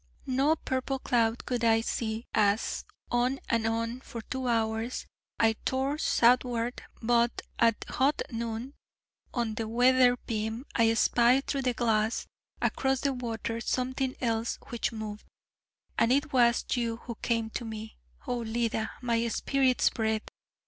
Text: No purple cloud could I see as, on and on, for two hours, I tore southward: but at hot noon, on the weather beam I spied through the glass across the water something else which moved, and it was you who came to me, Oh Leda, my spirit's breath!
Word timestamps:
No 0.25 0.55
purple 0.55 0.97
cloud 0.97 1.45
could 1.45 1.63
I 1.63 1.81
see 1.81 2.25
as, 2.33 2.85
on 3.11 3.39
and 3.47 3.67
on, 3.67 3.99
for 4.01 4.23
two 4.23 4.47
hours, 4.47 5.05
I 5.39 5.53
tore 5.63 5.99
southward: 5.99 6.81
but 7.03 7.43
at 7.59 7.85
hot 7.87 8.23
noon, 8.31 8.73
on 9.31 9.53
the 9.53 9.67
weather 9.67 10.17
beam 10.17 10.65
I 10.73 10.91
spied 10.95 11.45
through 11.45 11.61
the 11.61 11.75
glass 11.75 12.25
across 12.63 13.01
the 13.01 13.13
water 13.13 13.61
something 13.61 14.15
else 14.21 14.57
which 14.69 14.91
moved, 14.91 15.23
and 15.99 16.11
it 16.11 16.33
was 16.33 16.65
you 16.71 16.97
who 17.05 17.13
came 17.21 17.51
to 17.51 17.63
me, 17.63 17.99
Oh 18.25 18.39
Leda, 18.39 18.89
my 19.03 19.27
spirit's 19.27 19.91
breath! 19.91 20.27